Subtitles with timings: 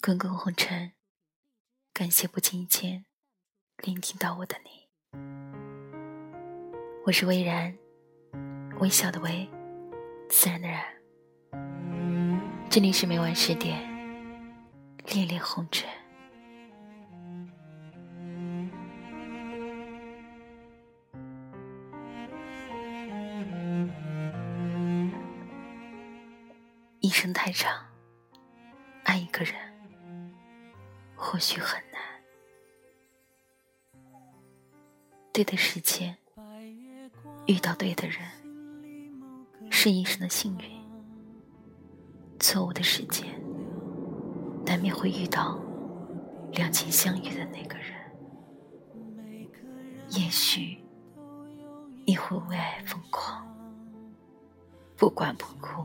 [0.00, 0.92] 滚滚红尘，
[1.92, 3.04] 感谢不经意间
[3.78, 4.88] 聆听到我的你。
[7.04, 7.76] 我是微然，
[8.78, 9.50] 微笑的微，
[10.30, 10.84] 自然的然。
[12.70, 13.76] 这里是每晚十点，
[15.06, 15.88] 恋恋红尘。
[27.00, 27.84] 一生太长，
[29.04, 29.54] 爱一个人
[31.30, 32.00] 或许很难。
[35.30, 36.16] 对的时间
[37.46, 38.18] 遇到对的人，
[39.70, 40.78] 是一生的幸运。
[42.40, 43.26] 错误的时间，
[44.64, 45.60] 难免会遇到
[46.52, 47.94] 两情相悦的那个人。
[50.08, 50.78] 也许
[52.06, 53.46] 你会为爱疯狂，
[54.96, 55.84] 不管不顾。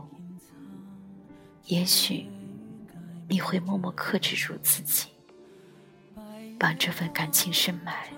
[1.66, 2.30] 也许
[3.28, 5.10] 你会默默克制住自己，
[6.64, 8.08] 把这份感情深埋。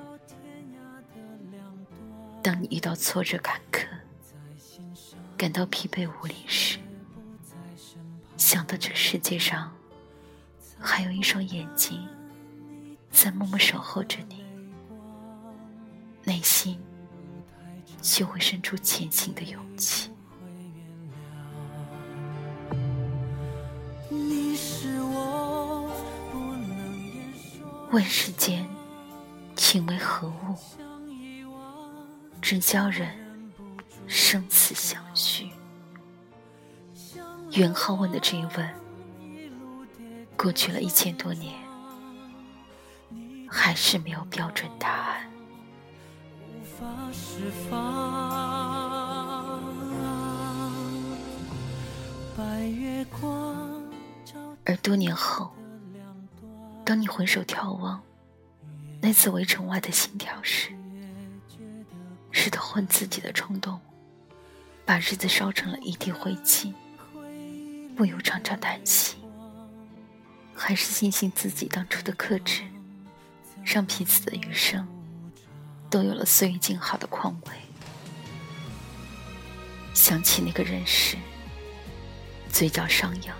[2.41, 3.84] 当你遇到挫折坎坷，
[5.37, 6.79] 感到疲惫无力时，
[8.37, 9.75] 想到这世界上
[10.79, 12.07] 还有一双眼睛
[13.11, 14.45] 在默默守候着你，
[16.23, 16.79] 内心
[18.01, 20.13] 就会生出前行的勇气。
[27.97, 28.69] 问世间
[29.55, 30.55] 情为何物，
[32.42, 33.08] 只教人
[34.06, 35.48] 生死相许。
[37.52, 38.74] 元好问的这一问，
[40.36, 41.55] 过去了一千多年，
[43.48, 45.30] 还是没有标准答案。
[54.67, 55.50] 而多年后。
[56.87, 58.01] 当你回首眺望
[59.01, 60.70] 那次围城外的心跳时，
[62.31, 63.80] 是头恨自己的冲动，
[64.85, 66.73] 把日子烧成了一地灰烬，
[67.97, 69.17] 不由长长叹息；
[70.55, 72.63] 还是庆幸自己当初的克制，
[73.64, 74.86] 让彼此的余生
[75.91, 77.53] 都有了岁月静好的况味。
[79.92, 81.17] 想起那个人时，
[82.48, 83.36] 嘴角上扬。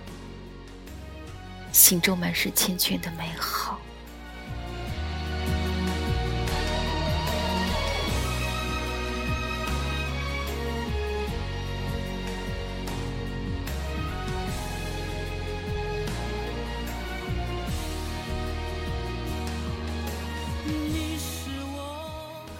[1.77, 3.79] 心中满是缱绻的美好。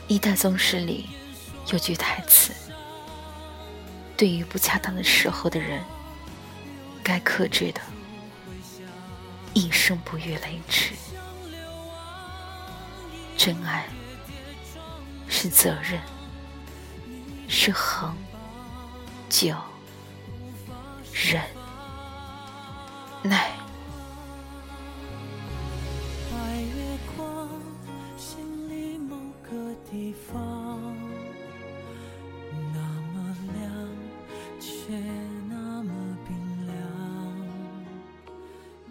[0.08, 1.10] 一代宗师里
[1.72, 2.54] 有句台词
[4.16, 5.84] ：“对于不恰当的时候的人，
[7.04, 7.82] 该克制的。”
[9.58, 10.94] 一生不遇雷池，
[13.36, 13.88] 真爱
[15.28, 16.00] 是责任，
[17.50, 18.16] 是恒
[19.28, 19.56] 久
[21.12, 21.42] 忍
[23.24, 23.57] 耐。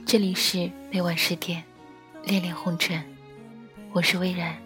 [0.07, 1.65] 这里是每晚十点，
[2.23, 3.05] 恋恋红尘，
[3.91, 4.57] 我是微然，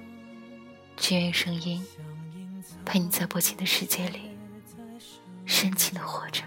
[0.99, 1.83] 只愿用声音
[2.85, 4.21] 陪你在薄情的世界里
[5.47, 6.43] 深情的活着。